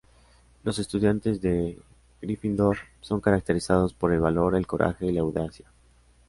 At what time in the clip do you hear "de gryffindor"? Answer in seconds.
1.43-2.75